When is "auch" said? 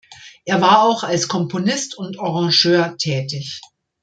0.81-1.03